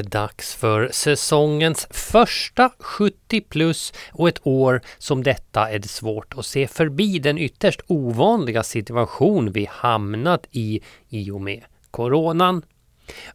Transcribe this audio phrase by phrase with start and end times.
[0.00, 5.88] Det är dags för säsongens första 70 plus och ett år som detta är det
[5.88, 12.62] svårt att se förbi den ytterst ovanliga situation vi hamnat i i och med coronan.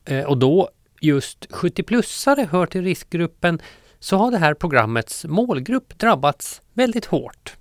[0.06, 0.70] Eh, och då
[1.02, 3.62] just 70-plussare hör till riskgruppen
[4.00, 7.56] så har det här programmets målgrupp drabbats väldigt hårt.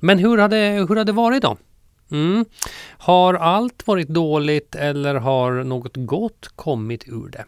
[0.00, 1.56] Men hur har det, hur har det varit då?
[2.10, 2.44] Mm.
[2.98, 7.44] Har allt varit dåligt eller har något gott kommit ur det?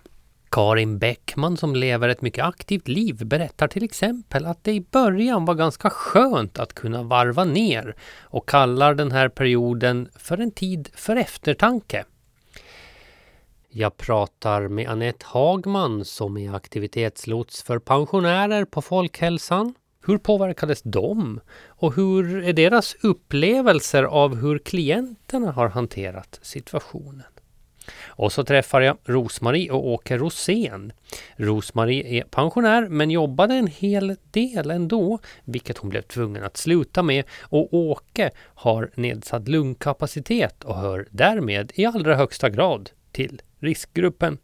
[0.51, 5.45] Karin Bäckman som lever ett mycket aktivt liv berättar till exempel att det i början
[5.45, 10.89] var ganska skönt att kunna varva ner och kallar den här perioden för en tid
[10.95, 12.05] för eftertanke.
[13.71, 19.75] Jag pratar med Annette Hagman som är aktivitetslots för pensionärer på Folkhälsan.
[20.07, 21.41] Hur påverkades de?
[21.67, 27.38] Och hur är deras upplevelser av hur klienterna har hanterat situationen?
[28.07, 30.93] Och så träffar jag Rosmarie och Åke Rosén.
[31.37, 37.03] Rosmarie är pensionär men jobbade en hel del ändå, vilket hon blev tvungen att sluta
[37.03, 37.25] med.
[37.43, 44.39] Och Åke har nedsatt lungkapacitet och hör därmed i allra högsta grad till riskgruppen.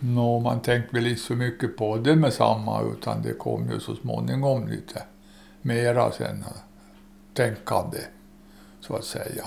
[0.00, 3.80] Nå, man tänkte väl inte så mycket på det med samma utan det kom ju
[3.80, 5.02] så småningom lite
[5.62, 6.44] mera sen
[7.34, 7.98] tänkande
[8.88, 9.44] så att säga.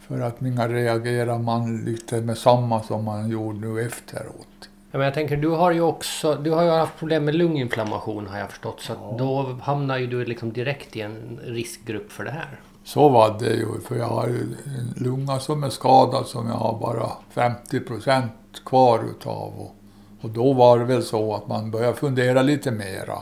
[0.00, 4.68] För att minga reagerar man lite med samma som man gjorde nu efteråt.
[4.90, 8.26] Ja, men jag tänker, du har ju också du har ju haft problem med lunginflammation
[8.26, 8.80] har jag förstått.
[8.80, 9.14] Så ja.
[9.18, 12.60] då hamnar ju du liksom direkt i en riskgrupp för det här.
[12.84, 16.54] Så var det ju, för jag har ju en lunga som är skadad som jag
[16.54, 18.32] har bara 50 procent
[18.64, 19.52] kvar utav.
[19.58, 19.74] Och,
[20.20, 23.18] och då var det väl så att man började fundera lite mera.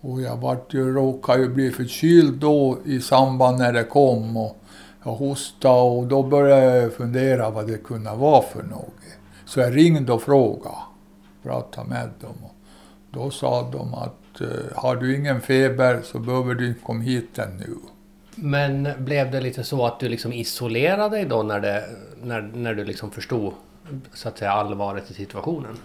[0.00, 4.36] Och jag vart ju, råkade ju bli förkyld då i samband när det kom.
[4.36, 4.56] Och
[5.04, 8.94] jag hostade och då började jag fundera vad det kunde vara för något.
[9.44, 10.76] Så jag ringde och frågade,
[11.42, 12.34] pratade med dem.
[12.42, 12.54] Och
[13.10, 17.38] då sa de att eh, har du ingen feber så behöver du inte komma hit
[17.38, 17.74] ännu.
[18.34, 21.84] Men blev det lite så att du liksom isolerade dig då när, det,
[22.22, 23.52] när, när du liksom förstod
[24.14, 25.76] så att säga allvaret i situationen?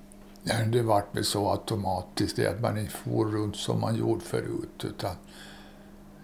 [0.44, 4.84] Ja, det vart väl så automatiskt att man inte for runt som man gjorde förut.
[4.84, 5.12] Utan,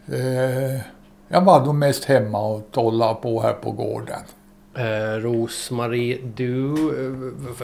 [0.08, 0.82] eh,
[1.28, 4.22] jag var nog mest hemma och tollade på här på gården.
[4.74, 6.76] Eh, Rosmarie, du,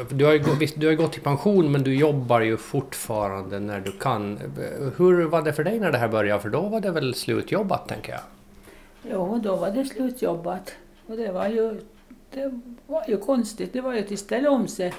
[0.09, 3.79] du, har ju, visst, du har gått i pension men du jobbar ju fortfarande när
[3.79, 4.39] du kan.
[4.97, 6.41] Hur var det för dig när det här började?
[6.41, 8.22] För då var det väl slutjobbat tänker jag?
[9.11, 10.72] Jo, då var det slutjobbat.
[11.07, 11.81] Och det var ju,
[12.33, 13.73] det var ju konstigt.
[13.73, 14.93] Det var ju att ställa om sig.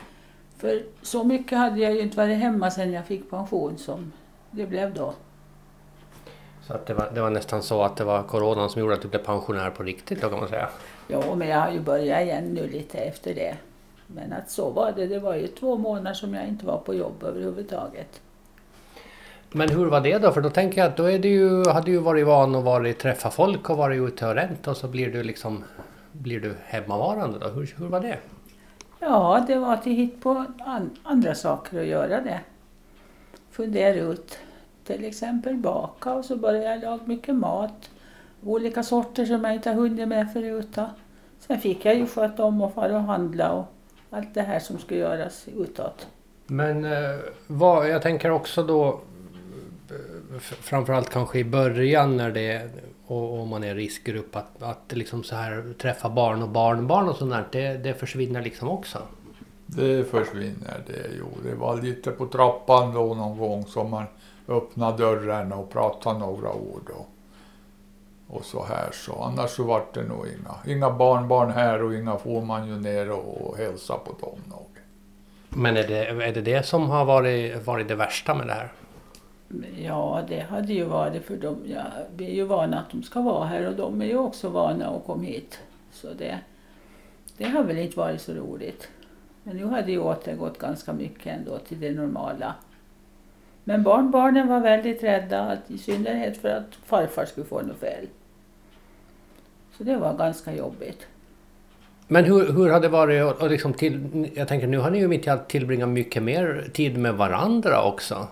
[0.59, 4.13] För så mycket hade jag ju inte varit hemma sedan jag fick pension som
[4.51, 5.15] det blev då.
[6.67, 9.03] Så att det, var, det var nästan så att det var coronan som gjorde att
[9.03, 10.69] du blev pensionär på riktigt då kan man säga?
[11.09, 13.57] Ja, men jag har ju börjat igen nu lite efter det.
[14.07, 15.07] Men att så var det.
[15.07, 18.21] Det var ju två månader som jag inte var på jobb överhuvudtaget.
[19.53, 20.33] Men hur var det då?
[20.33, 22.93] För då tänker jag att då är du ju, hade du varit van att vara,
[22.93, 25.65] träffa folk och varit ute och ränt och så blir du liksom
[26.13, 27.49] blir du hemmavarande då?
[27.49, 28.19] Hur, hur var det?
[29.09, 30.45] Ja, det var att hitta på
[31.03, 32.41] andra saker att göra det.
[33.51, 34.39] Fundera ut,
[34.85, 37.91] till exempel baka och så började jag laga mycket mat.
[38.43, 40.69] Olika sorter som jag inte har hunnit med förut.
[40.75, 40.91] Då.
[41.39, 43.67] Sen fick jag ju sköta om och fara och handla och
[44.11, 46.07] allt det här som skulle göras utåt.
[46.47, 48.89] Men eh, vad, jag tänker också då
[49.91, 52.71] eh, framförallt kanske i början när det
[53.07, 57.17] och om man är riskgrupp att, att liksom så här träffa barn och barnbarn och
[57.17, 58.99] sånt där, det, det försvinner liksom också?
[59.67, 61.27] Det försvinner det, jo.
[61.43, 64.05] Det var lite på trappan då någon gång som man
[64.49, 67.07] öppnade dörren och pratade några ord och,
[68.37, 68.89] och så här.
[68.93, 72.77] Så annars så vart det nog inga, inga barnbarn här och inga får man ju
[72.77, 74.67] ner och, och hälsa på dem nog.
[75.49, 78.73] Men är det, är det det som har varit, varit det värsta med det här?
[79.79, 81.83] Ja, det hade ju varit för de, ja,
[82.17, 84.89] vi är ju vana att de ska vara här och de är ju också vana
[84.89, 85.61] att komma hit.
[85.93, 86.39] Så det,
[87.37, 88.89] det har väl inte varit så roligt.
[89.43, 92.55] Men nu har det ju återgått ganska mycket ändå till det normala.
[93.65, 98.07] Men barnbarnen var väldigt rädda, i synnerhet för att farfar skulle få något fel.
[99.77, 101.07] Så det var ganska jobbigt.
[102.09, 105.09] Men hur, hur har det varit och liksom till, jag tänker nu har ni ju
[105.09, 108.29] mitt i allt tillbringat mycket mer tid med varandra också.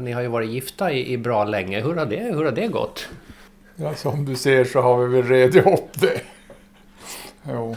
[0.00, 1.80] Ni har ju varit gifta i, i bra länge.
[1.80, 3.08] Hur har, det, hur har det gått?
[3.76, 6.20] Ja, som du ser så har vi väl redit upp det.
[7.48, 7.76] Jo.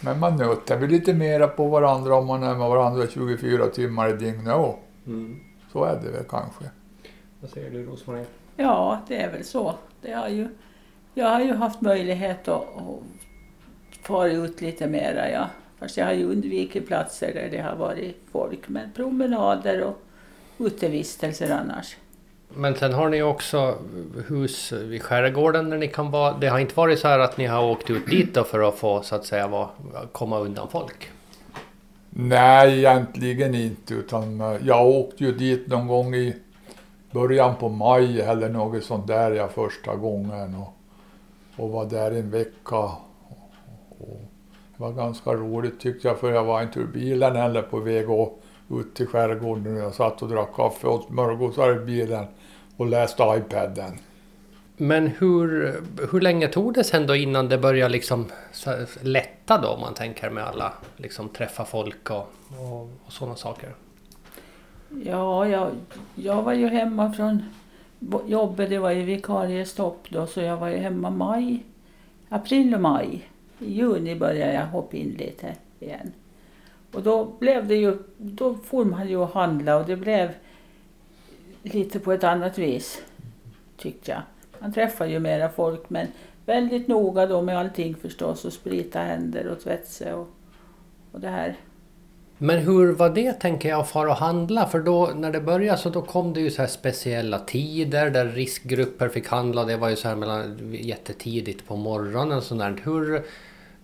[0.00, 4.08] Men man nöter väl lite mera på varandra om man är med varandra 24 timmar
[4.08, 4.76] i dygnet
[5.06, 5.40] mm.
[5.72, 6.64] Så är det väl kanske.
[7.40, 8.26] Vad säger du Rosmarie?
[8.56, 9.74] Ja, det är väl så.
[10.02, 10.48] Det har ju,
[11.14, 13.02] jag har ju haft möjlighet att, att
[14.02, 15.30] fara ut lite mera.
[15.30, 15.46] Jag
[15.80, 18.68] Fast jag har ju undvikit platser där det har varit folk.
[18.68, 20.02] Men promenader och
[20.60, 21.96] utevistelser annars.
[22.54, 23.78] Men sen har ni också
[24.28, 26.38] hus vid skärgården där ni kan vara.
[26.38, 28.74] Det har inte varit så här att ni har åkt ut dit då för att
[28.74, 29.68] få så att säga vara,
[30.12, 31.10] komma undan folk?
[32.10, 33.94] Nej, egentligen inte.
[33.94, 36.36] Utan eh, jag åkte ju dit någon gång i
[37.10, 40.54] början på maj eller något sånt där jag första gången.
[40.54, 40.74] Och,
[41.56, 42.90] och var där en vecka.
[43.98, 44.20] Och
[44.76, 48.10] det var ganska roligt tyckte jag för jag var inte ur bilen heller på väg
[48.70, 49.76] ut till skärgården.
[49.76, 52.26] Jag satt och drack kaffe och smörgåsar i bilen
[52.76, 53.98] och läste iPaden.
[54.76, 55.74] Men hur,
[56.12, 58.26] hur länge tog det sen då innan det började liksom
[59.00, 63.74] lätta då om man tänker med alla liksom träffa folk och, och, och sådana saker?
[65.04, 65.70] Ja, jag,
[66.14, 67.42] jag var ju hemma från
[68.26, 71.64] jobbet, det var ju vikariestopp då, så jag var ju hemma maj,
[72.28, 73.28] april och maj.
[73.58, 76.12] I juni började jag hoppa in lite igen.
[76.92, 80.30] Och då blev det ju, då får man ju handla och det blev
[81.62, 83.02] lite på ett annat vis,
[83.76, 84.22] tyckte jag.
[84.58, 86.06] Man träffar ju mera folk men
[86.46, 90.28] väldigt noga då med allting förstås och sprita händer och tvätta och,
[91.12, 91.56] och det här.
[92.42, 94.66] Men hur var det tänker jag att fara och handla?
[94.66, 98.26] För då när det började så då kom det ju så här speciella tider där
[98.26, 99.64] riskgrupper fick handla.
[99.64, 102.76] Det var ju så här mellan jättetidigt på morgonen och sånt där.
[102.84, 103.22] Hur,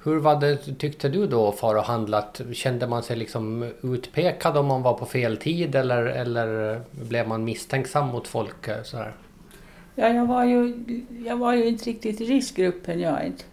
[0.07, 2.41] hur var det, tyckte du då, far och handlat?
[2.53, 7.45] Kände man sig liksom utpekad om man var på fel tid eller, eller blev man
[7.45, 8.69] misstänksam mot folk?
[8.69, 9.13] Eh, så här?
[9.95, 10.85] Ja, jag var, ju,
[11.27, 13.45] jag var ju inte riktigt i riskgruppen, jag inte.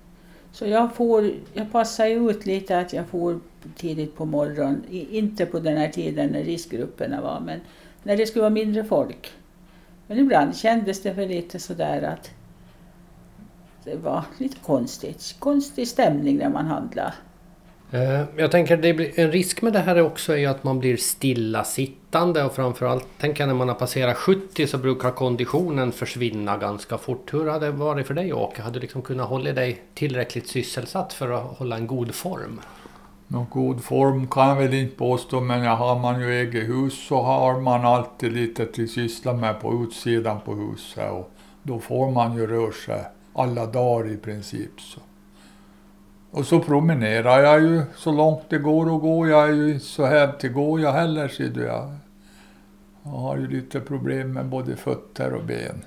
[0.52, 3.40] Så jag, får, jag passade ut lite att jag får
[3.76, 4.84] tidigt på morgonen.
[4.90, 7.60] Inte på den här tiden när riskgrupperna var, men
[8.04, 9.32] när det skulle vara mindre folk.
[10.08, 12.32] Men ibland kändes det för lite sådär att
[13.86, 15.36] det var lite konstigt.
[15.40, 17.14] Konstig stämning när man handlar.
[17.94, 20.98] Eh, jag tänker att en risk med det här också är ju att man blir
[20.98, 26.98] stillasittande och framförallt tänker jag när man har passerat 70 så brukar konditionen försvinna ganska
[26.98, 27.34] fort.
[27.34, 28.62] Hur har det varit för dig Åke?
[28.62, 32.62] Har du liksom kunnat hålla dig tillräckligt sysselsatt för att hålla en god form?
[33.28, 37.22] Någon god form kan jag väl inte påstå men har man ju eget hus så
[37.22, 41.32] har man alltid lite till syssla med på utsidan på huset och
[41.64, 44.82] då får man ju röra sig alla dagar i princip.
[44.82, 45.00] Så.
[46.32, 49.28] Och så promenerar jag ju så långt det går att gå.
[49.28, 51.62] Jag är ju inte så hävd går jag heller, ser du.
[51.62, 51.96] Jag,
[53.04, 55.86] jag har ju lite problem med både fötter och ben.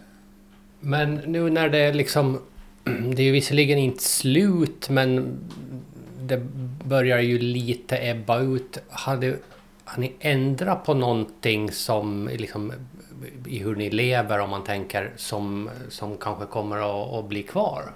[0.81, 2.39] Men nu när det är liksom...
[2.85, 5.39] Det är ju visserligen inte slut, men
[6.21, 6.41] det
[6.85, 8.79] börjar ju lite ebba ut.
[8.89, 9.39] Har, du
[9.87, 12.73] har ni ändrat på någonting som liksom
[13.47, 17.93] i hur ni lever om man tänker som, som kanske kommer att, att bli kvar?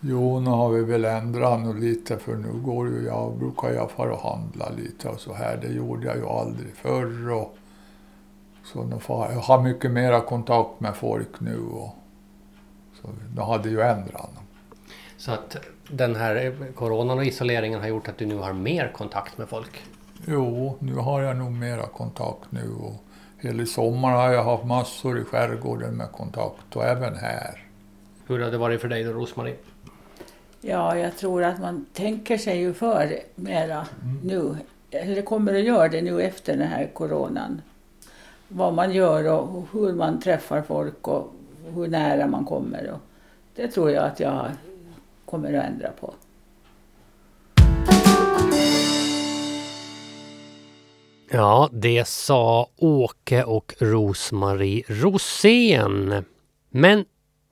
[0.00, 3.90] Jo, nu har vi väl ändrat nu lite för nu går ju jag, brukar jag
[3.90, 5.56] fara och handla lite och så här.
[5.56, 7.30] Det gjorde jag ju aldrig förr.
[7.30, 7.56] Och,
[8.64, 11.96] så nu får jag har mycket mera kontakt med folk nu och
[13.02, 14.30] så nu hade ju ändrat.
[15.16, 15.56] Så att
[15.90, 19.82] den här coronan och isoleringen har gjort att du nu har mer kontakt med folk?
[20.26, 23.04] Jo, nu har jag nog mera kontakt nu och
[23.38, 27.66] hela sommaren har jag haft massor i skärgården med kontakt och även här.
[28.26, 29.56] Hur har det varit för dig då, Rosmarie?
[30.60, 34.20] Ja, jag tror att man tänker sig ju för mera mm.
[34.22, 34.56] nu.
[34.90, 37.62] Eller kommer att göra det nu efter den här coronan.
[38.48, 41.32] Vad man gör och hur man träffar folk och
[41.74, 42.90] hur nära man kommer.
[42.90, 43.00] Och
[43.54, 44.46] det tror jag att jag
[45.24, 46.14] kommer att ändra på.
[51.34, 56.24] Ja, det sa Åke och Rosmarie Rosén.
[56.70, 57.04] Men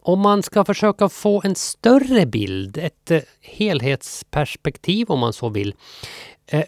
[0.03, 5.75] om man ska försöka få en större bild, ett eh, helhetsperspektiv om man så vill.
[6.47, 6.65] Eh,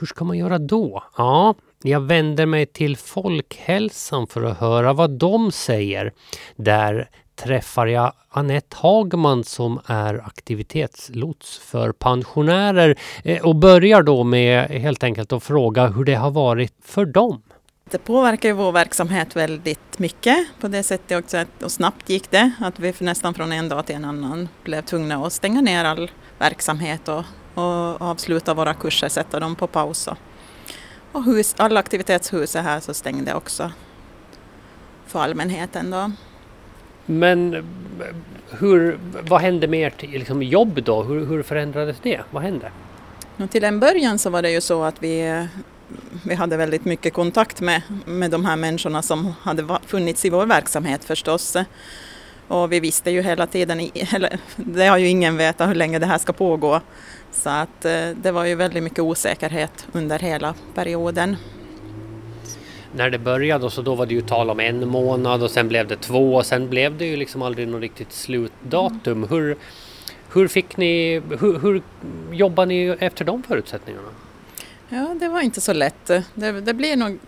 [0.00, 1.02] hur ska man göra då?
[1.16, 6.12] Ja, jag vänder mig till Folkhälsan för att höra vad de säger.
[6.56, 14.70] Där träffar jag Annette Hagman som är aktivitetslots för pensionärer eh, och börjar då med
[14.70, 17.42] helt enkelt att fråga hur det har varit för dem.
[17.90, 22.30] Det påverkar ju vår verksamhet väldigt mycket på det sättet också att, och snabbt gick
[22.30, 25.84] det, att vi nästan från en dag till en annan blev tvungna att stänga ner
[25.84, 27.24] all verksamhet och,
[27.54, 30.08] och avsluta våra kurser, sätta dem på paus.
[31.12, 33.70] Och hus, alla aktivitetshus här så stängde också
[35.06, 36.10] för allmänheten då.
[37.06, 37.64] Men
[38.50, 41.02] hur, vad hände med ert liksom, jobb då?
[41.02, 42.20] Hur, hur förändrades det?
[42.30, 42.70] Vad hände?
[43.50, 45.46] till en början så var det ju så att vi
[46.24, 50.46] vi hade väldigt mycket kontakt med, med de här människorna som hade funnits i vår
[50.46, 51.56] verksamhet förstås.
[52.48, 56.06] och vi visste ju hela tiden, eller, det har ju ingen vetat hur länge det
[56.06, 56.80] här ska pågå.
[57.32, 61.36] Så att eh, det var ju väldigt mycket osäkerhet under hela perioden.
[62.96, 65.88] När det började så då var det ju tal om en månad och sen blev
[65.88, 69.18] det två och sen blev det ju liksom aldrig något riktigt slutdatum.
[69.18, 69.28] Mm.
[69.28, 69.56] Hur,
[70.32, 71.82] hur fick ni, hur, hur
[72.32, 74.08] jobbar ni efter de förutsättningarna?
[74.88, 76.06] Ja, det var inte så lätt.
[76.34, 77.18] Det, det blir nog,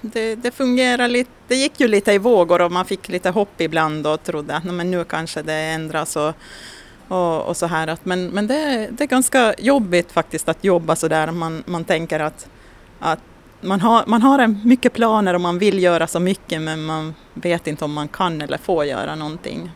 [0.00, 3.60] det, det fungerar lite, det gick ju lite i vågor och man fick lite hopp
[3.60, 6.34] ibland och trodde att men nu kanske det ändras och,
[7.08, 7.96] och, och så här.
[8.02, 11.30] Men, men det, det är ganska jobbigt faktiskt att jobba så där.
[11.30, 12.48] Man, man tänker att,
[12.98, 13.20] att
[13.66, 17.66] man har, man har mycket planer och man vill göra så mycket men man vet
[17.66, 19.70] inte om man kan eller får göra någonting.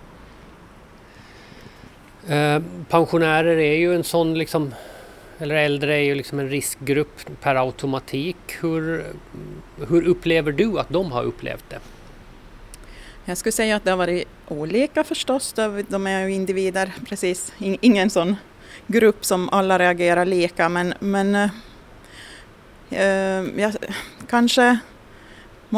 [2.29, 4.75] Eh, pensionärer är ju en sån liksom
[5.41, 8.37] eller äldre är ju liksom en riskgrupp per automatik.
[8.61, 9.05] Hur,
[9.89, 11.79] hur upplever du att de har upplevt det?
[13.25, 15.55] Jag skulle säga att det har varit olika förstås.
[15.89, 17.53] De är ju individer, precis.
[17.59, 18.37] Ingen sån
[18.87, 21.51] grupp som alla reagerar lika men, men
[22.91, 23.73] eh, ja,
[24.29, 24.79] kanske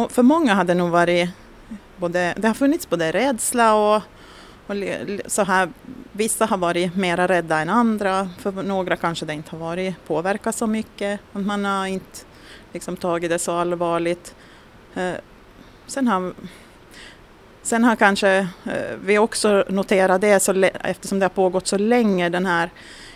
[0.08, 1.30] för många har det nog varit
[1.96, 4.02] både, det har funnits både rädsla och
[4.66, 4.76] och
[5.26, 5.68] så här,
[6.12, 10.54] vissa har varit mera rädda än andra, för några kanske det inte har varit påverkat
[10.54, 12.18] så mycket, man har inte
[12.72, 14.34] liksom tagit det så allvarligt.
[14.94, 15.12] Eh,
[15.86, 16.32] sen har,
[17.62, 22.28] sen har kanske eh, vi också noterat det, så, eftersom det har pågått så länge,
[22.28, 22.70] den här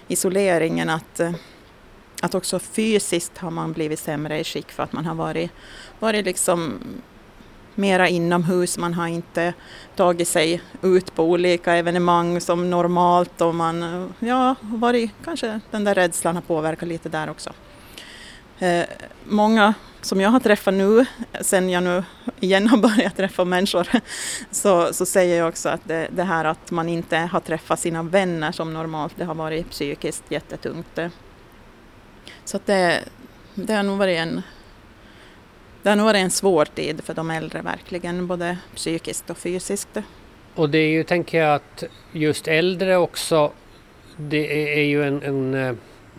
[0.08, 1.32] isoleringen, att, eh,
[2.22, 5.50] att också fysiskt har man blivit sämre i skick för att man har varit,
[5.98, 6.78] varit liksom
[7.74, 8.78] mera inomhus.
[8.78, 9.54] Man har inte
[9.96, 15.94] tagit sig ut på olika evenemang som normalt och man, ja, varit, kanske den där
[15.94, 17.50] rädslan har påverkat lite där också.
[18.58, 18.84] Eh,
[19.24, 21.06] många som jag har träffat nu,
[21.40, 22.04] sen jag nu
[22.40, 23.88] igen har börjat träffa människor,
[24.50, 28.02] så, så säger jag också att det, det, här att man inte har träffat sina
[28.02, 30.98] vänner som normalt, det har varit psykiskt jättetungt.
[32.46, 33.04] Så att det,
[33.54, 34.42] det har nog varit en,
[35.82, 39.88] det har nog varit en svår tid för de äldre verkligen, både psykiskt och fysiskt.
[40.54, 43.52] Och det är ju, tänker jag, att just äldre också,
[44.16, 45.74] det är ju en, en eh,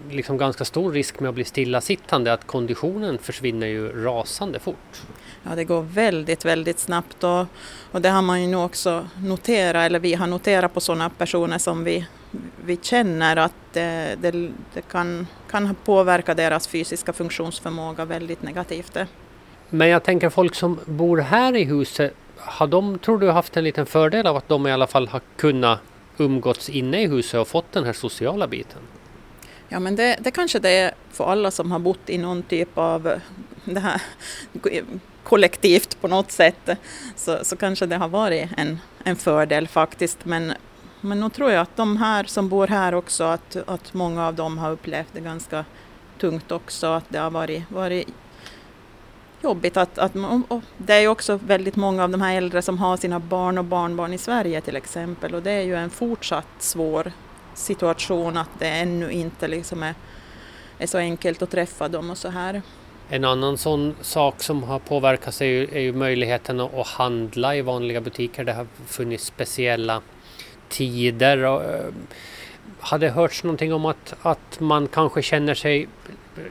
[0.10, 5.02] liksom ganska stor risk med att bli stillasittande, att konditionen försvinner ju rasande fort.
[5.44, 7.46] Ja, det går väldigt, väldigt snabbt och,
[7.92, 11.58] och det har man ju nog också noterat, eller vi har noterat på sådana personer
[11.58, 12.06] som vi,
[12.66, 14.32] vi känner att det, det,
[14.74, 18.98] det kan, kan påverka deras fysiska funktionsförmåga väldigt negativt.
[19.70, 23.64] Men jag tänker folk som bor här i huset, har de, tror du, haft en
[23.64, 25.80] liten fördel av att de i alla fall har kunnat
[26.18, 28.82] umgåtts inne i huset och fått den här sociala biten?
[29.70, 32.78] Ja men det, det kanske det är för alla som har bott i någon typ
[32.78, 33.20] av
[33.66, 34.02] det här
[35.28, 36.70] kollektivt på något sätt
[37.16, 40.54] så, så kanske det har varit en, en fördel faktiskt men,
[41.02, 44.36] men nog tror jag att de här som bor här också att, att många av
[44.36, 45.66] dem har upplevt det ganska
[46.20, 48.08] tungt också att det har varit, varit
[49.42, 50.12] jobbigt att, att
[50.78, 53.66] det är ju också väldigt många av de här äldre som har sina barn och
[53.66, 57.12] barnbarn i Sverige till exempel och det är ju en fortsatt svår
[57.54, 59.96] situation att det ännu inte liksom är,
[60.78, 62.62] är så enkelt att träffa dem och så här.
[63.10, 67.62] En annan sån sak som har påverkats är ju, är ju möjligheten att handla i
[67.62, 68.44] vanliga butiker.
[68.44, 70.02] Det har funnits speciella
[70.70, 71.44] tider.
[71.44, 71.94] Och, hade
[72.80, 75.88] har det hörts någonting om att, att man kanske känner sig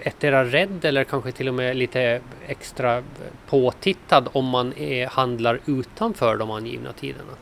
[0.02, 3.02] ettdera rädd eller kanske till och med lite extra
[3.48, 7.32] påtittad om man är, handlar utanför de angivna tiderna?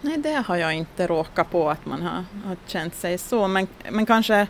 [0.00, 3.66] Nej, det har jag inte råkat på att man har, har känt sig så, men,
[3.90, 4.46] men kanske,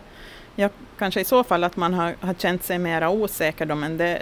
[0.55, 3.97] ja, kanske i så fall att man har, har känt sig mera osäker då, men,
[3.97, 4.21] det,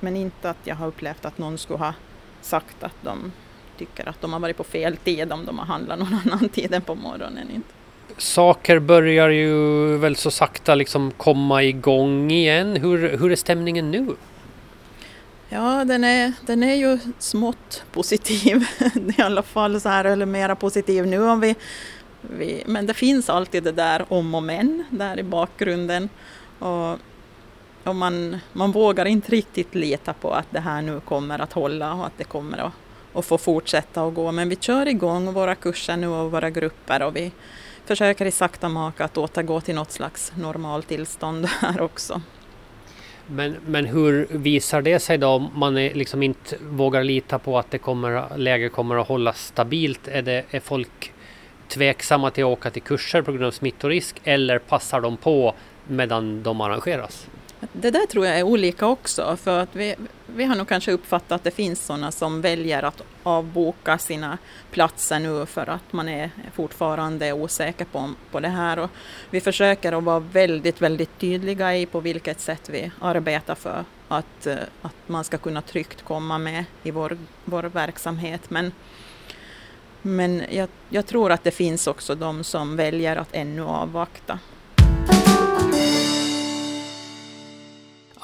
[0.00, 1.94] men inte att jag har upplevt att någon skulle ha
[2.40, 3.32] sagt att de
[3.78, 6.74] tycker att de har varit på fel tid om de har handlat någon annan tid
[6.74, 7.50] än på morgonen.
[7.50, 7.72] Inte
[8.18, 12.76] saker börjar ju väl så sakta liksom komma igång igen.
[12.76, 14.06] Hur, hur är stämningen nu?
[15.48, 18.66] Ja, den är, den är ju smått positiv
[19.18, 21.54] i alla fall, så här, eller mera positiv nu om vi,
[22.22, 26.08] vi, Men det finns alltid det där om och men där i bakgrunden.
[26.58, 26.98] Och,
[27.84, 31.94] och man, man vågar inte riktigt lita på att det här nu kommer att hålla
[31.94, 32.72] och att det kommer att,
[33.14, 34.32] att få fortsätta att gå.
[34.32, 37.32] Men vi kör igång våra kurser nu och våra grupper och vi,
[37.86, 42.20] försöker i sakta maka att återgå till något slags normaltillstånd här också.
[43.26, 47.58] Men, men hur visar det sig då om man är, liksom inte vågar lita på
[47.58, 50.08] att det kommer, läget kommer att hållas stabilt?
[50.08, 51.12] Är, det, är folk
[51.72, 55.54] tveksamma till att åka till kurser på grund av smittorisk eller passar de på
[55.88, 57.26] medan de arrangeras?
[57.72, 59.94] Det där tror jag är olika också för att vi,
[60.26, 64.38] vi har nog kanske uppfattat att det finns sådana som väljer att avboka sina
[64.70, 68.78] platser nu för att man är fortfarande osäker på, på det här.
[68.78, 68.90] Och
[69.30, 74.46] vi försöker att vara väldigt, väldigt tydliga i på vilket sätt vi arbetar för att,
[74.46, 78.50] eh, att man ska kunna tryggt komma med i vår, vår verksamhet.
[78.50, 78.72] Men,
[80.02, 84.38] men jag, jag tror att det finns också de som väljer att ännu avvakta.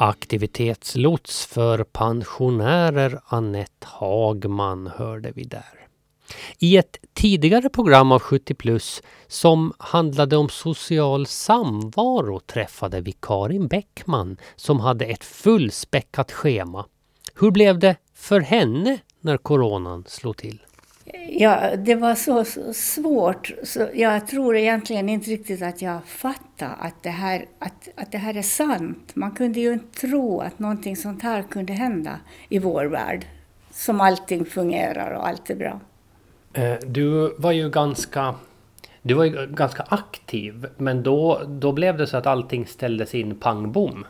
[0.01, 5.89] Aktivitetslots för pensionärer Annette Hagman hörde vi där.
[6.59, 13.69] I ett tidigare program av 70 plus som handlade om social samvaro träffade vi Karin
[13.69, 16.87] Bäckman som hade ett fullspäckat schema.
[17.35, 20.61] Hur blev det för henne när coronan slog till?
[21.31, 23.53] Ja, det var så, svårt.
[23.63, 28.19] Så jag tror egentligen inte riktigt att jag fattade att det, här, att, att det
[28.19, 29.17] här är sant.
[29.17, 33.27] Man kunde ju inte tro att någonting sånt här kunde hända i vår värld.
[33.71, 35.81] Som allting fungerar och allt är bra.
[36.53, 38.35] Eh, du var ju ganska,
[39.03, 43.35] du var ju ganska aktiv, men då, då blev det så att allting ställdes in
[43.35, 44.07] pang bom.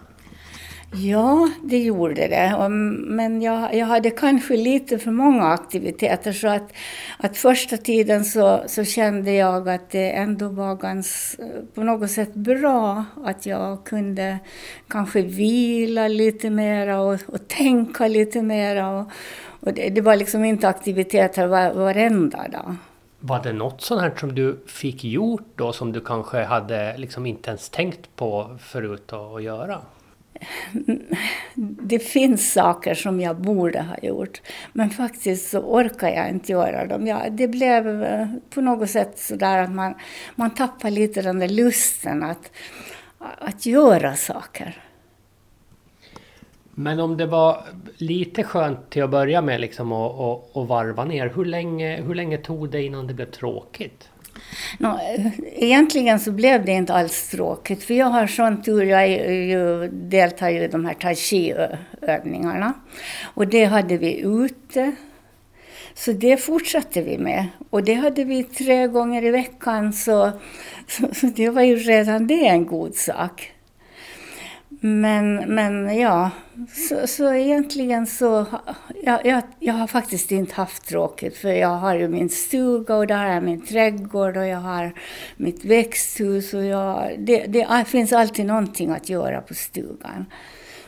[0.92, 2.36] Ja, det gjorde det.
[2.36, 6.72] Mm, men jag, jag hade kanske lite för många aktiviteter så att,
[7.18, 12.10] att första tiden så, så kände jag att det ändå var gans, eh, på något
[12.10, 14.38] sätt bra att jag kunde
[14.88, 18.90] kanske vila lite mera och, och tänka lite mera.
[18.90, 19.10] Och,
[19.60, 22.76] och det, det, var liksom inte aktiviteter var, varenda dag.
[23.20, 27.26] Var det något sånt här som du fick gjort då som du kanske hade liksom
[27.26, 29.80] inte ens tänkt på förut att göra?
[31.82, 34.40] Det finns saker som jag borde ha gjort,
[34.72, 37.06] men faktiskt så orkar jag inte göra dem.
[37.06, 39.94] Ja, det blev eh, på något sätt så där att man,
[40.34, 42.50] man tappar lite den där lusten att,
[43.18, 44.82] att göra saker.
[46.80, 47.64] Men om det var
[47.96, 52.14] lite skönt till att börja med liksom att, att, att varva ner, hur länge, hur
[52.14, 54.08] länge tog det innan det blev tråkigt?
[54.78, 54.98] No,
[55.56, 60.48] egentligen så blev det inte alls tråkigt, för jag har sån tur, jag ju, deltar
[60.48, 62.72] ju i de här tai chi-övningarna.
[63.34, 64.92] Och det hade vi ute.
[65.94, 67.46] Så det fortsatte vi med.
[67.70, 70.32] Och det hade vi tre gånger i veckan, så,
[70.86, 73.52] så, så det var ju redan det en god sak.
[74.80, 76.30] Men, men ja,
[76.88, 78.46] så, så egentligen så...
[79.02, 83.06] Jag, jag, jag har faktiskt inte haft tråkigt för jag har ju min stuga och
[83.06, 84.92] där har jag min trädgård och jag har
[85.36, 90.26] mitt växthus och jag, det, det finns alltid någonting att göra på stugan.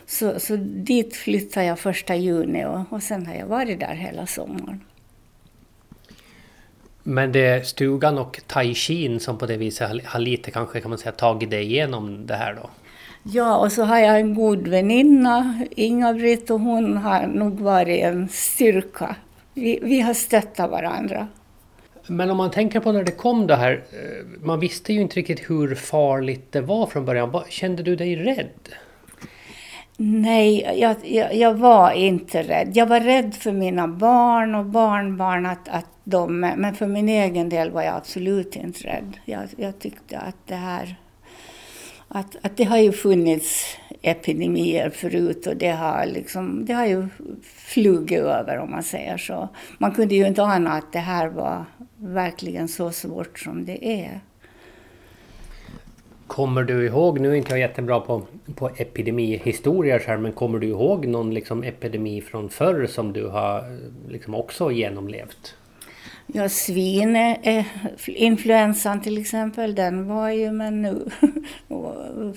[0.07, 4.27] Så, så dit flyttade jag första juni och, och sen har jag varit där hela
[4.27, 4.81] sommaren.
[7.03, 10.81] Men det är stugan och tai chi som på det viset har, har lite kanske
[10.81, 12.71] kan man säga tagit dig igenom det här då?
[13.23, 18.29] Ja, och så har jag en god väninna, Inga-Britt, och hon har nog varit en
[18.29, 19.17] styrka.
[19.55, 21.29] Vi, vi har stöttat varandra.
[22.07, 25.17] Men om man tänker på när det kom det här, eh, man visste ju inte
[25.17, 27.43] riktigt hur farligt det var från början.
[27.49, 28.69] Kände du dig rädd?
[29.97, 32.71] Nej, jag, jag, jag, var inte rädd.
[32.75, 37.49] Jag var rädd för mina barn och barnbarn, att, att de, men för min egen
[37.49, 39.17] del var jag absolut inte rädd.
[39.25, 40.97] Jag, jag tyckte att det här
[42.13, 47.09] att, att det har ju funnits epidemier förut och det har, liksom, det har ju
[47.43, 49.49] flugit över om man säger så.
[49.79, 51.65] Man kunde ju inte ana att det här var
[51.97, 54.21] verkligen så svårt som det är.
[56.27, 58.23] Kommer du ihåg, nu är inte jag jättebra på,
[58.55, 63.79] på epidemihistorier här, men kommer du ihåg någon liksom epidemi från förr som du har
[64.09, 65.57] liksom också genomlevt?
[66.33, 71.11] Ja, svininfluensan eh, till exempel, den var ju men nu.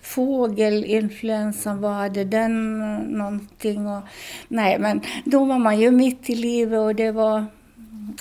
[0.00, 3.88] Fågelinfluensan, var det den någonting?
[3.88, 4.02] Och,
[4.48, 7.44] nej, men då var man ju mitt i livet och det var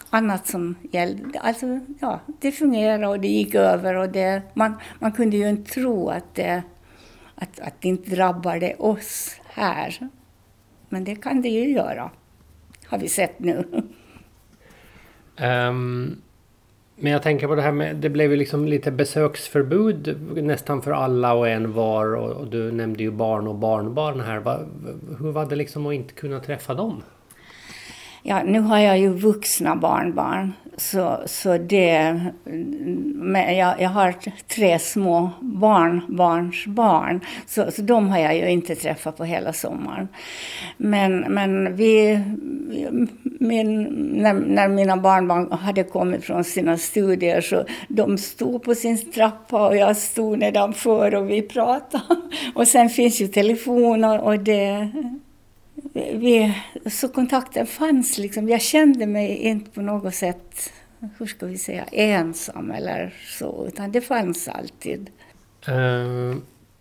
[0.10, 1.40] annat som gällde.
[1.40, 5.72] Alltså, ja, det fungerade och det gick över och det, man, man kunde ju inte
[5.72, 6.64] tro att det,
[7.36, 10.10] att, att det inte drabbade oss här.
[10.90, 12.12] Men det kan det ju göra,
[12.86, 13.66] har vi sett nu.
[15.42, 16.22] Um,
[16.96, 20.92] men jag tänker på det här med, det blev ju liksom lite besöksförbud nästan för
[20.92, 24.40] alla och en var och, och du nämnde ju barn och barnbarn här.
[24.40, 24.60] Va,
[25.20, 27.04] hur var det liksom att inte kunna träffa dem?
[28.24, 30.54] Ja, nu har jag ju vuxna barnbarn.
[30.78, 32.20] Så, så det,
[33.16, 34.16] men jag, jag har
[34.48, 40.08] tre små barnbarnsbarn, så, så de har jag ju inte träffat på hela sommaren.
[40.78, 42.20] Men, men vi,
[43.40, 43.84] min,
[44.14, 49.68] när, när mina barnbarn hade kommit från sina studier så de stod på sin trappa
[49.68, 52.04] och jag stod nedanför och vi pratade.
[52.56, 54.92] Och sen finns ju telefoner och det
[55.96, 56.56] vi,
[56.86, 58.50] så kontakten fanns liksom.
[58.50, 60.74] Jag kände mig inte på något sätt,
[61.18, 65.10] hur ska vi säga, ensam eller så, utan det fanns alltid.
[65.70, 66.36] Uh,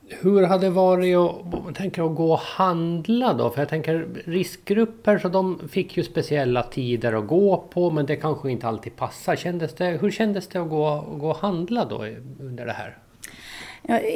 [0.08, 3.50] hur har det varit att, tänker, att gå och handla då?
[3.50, 8.16] För jag tänker riskgrupper så de fick ju speciella tider att gå på men det
[8.16, 9.36] kanske inte alltid passar.
[9.36, 12.04] Kändes det, hur kändes det att gå, gå och handla då
[12.40, 12.98] under det här?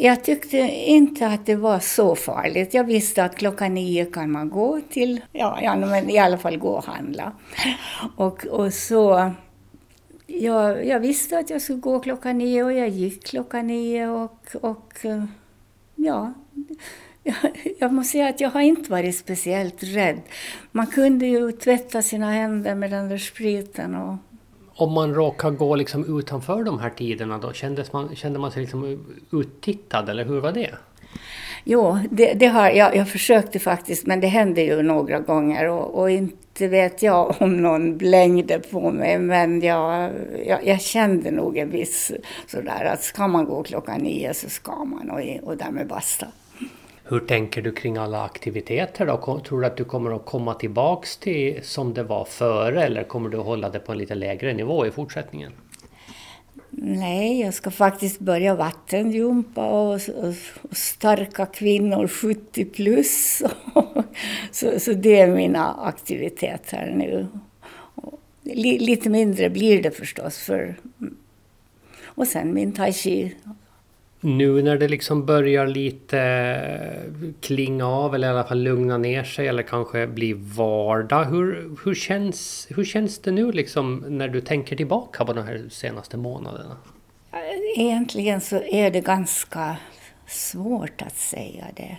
[0.00, 2.74] Jag tyckte inte att det var så farligt.
[2.74, 6.58] Jag visste att klockan nio kan man gå till, ja, ja men i alla fall
[6.58, 7.32] gå och handla.
[8.16, 9.32] Och, och så,
[10.26, 14.46] jag, jag visste att jag skulle gå klockan nio och jag gick klockan nio och,
[14.60, 15.06] och
[15.94, 16.32] ja,
[17.78, 20.20] jag måste säga att jag har inte varit speciellt rädd.
[20.72, 24.16] Man kunde ju tvätta sina händer med den där spriten och
[24.78, 28.60] om man råkar gå liksom utanför de här tiderna då, kändes man, kände man sig
[28.62, 30.70] liksom uttittad eller hur var det?
[31.64, 36.00] Jo, det, det har jag, jag försökte faktiskt men det hände ju några gånger och,
[36.00, 40.10] och inte vet jag om någon blängde på mig men jag,
[40.46, 42.12] jag, jag, kände nog en viss
[42.46, 46.26] sådär att ska man gå klockan nio så ska man och, och därmed basta.
[47.10, 49.40] Hur tänker du kring alla aktiviteter då?
[49.46, 53.30] Tror du att du kommer att komma tillbaks till som det var före eller kommer
[53.30, 55.52] du att hålla det på en lite lägre nivå i fortsättningen?
[56.70, 63.42] Nej, jag ska faktiskt börja vattenjumpa och, och, och starka kvinnor 70 plus.
[64.50, 67.26] så, så det är mina aktiviteter nu.
[68.78, 70.38] lite mindre blir det förstås.
[70.38, 70.76] För,
[72.04, 73.34] och sen min tai chi
[74.20, 79.24] nu när det liksom börjar lite eh, klinga av eller i alla fall lugna ner
[79.24, 81.24] sig eller kanske bli vardag.
[81.24, 85.66] Hur, hur, känns, hur känns det nu liksom när du tänker tillbaka på de här
[85.70, 86.76] senaste månaderna?
[87.76, 89.76] Egentligen så är det ganska
[90.26, 91.96] svårt att säga det.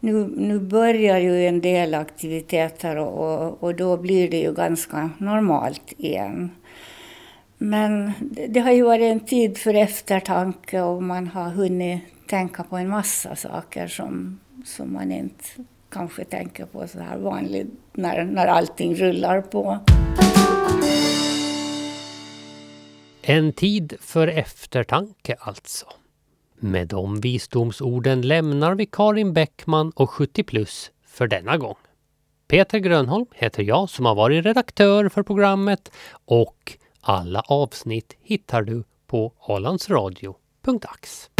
[0.00, 5.10] Nu, nu börjar ju en del aktiviteter och, och, och då blir det ju ganska
[5.18, 6.50] normalt igen.
[7.58, 8.12] Men
[8.48, 12.88] det har ju varit en tid för eftertanke och man har hunnit tänka på en
[12.88, 15.44] massa saker som, som man inte
[15.90, 19.78] kanske tänker på så här vanligt när, när allting rullar på.
[23.22, 25.86] En tid för eftertanke alltså.
[26.58, 31.76] Med de visdomsorden lämnar vi Karin Bäckman och 70 plus för denna gång.
[32.48, 35.92] Peter Grönholm heter jag som har varit redaktör för programmet
[36.24, 36.76] och
[37.08, 41.30] alla avsnitt hittar du på alandsradio.ax.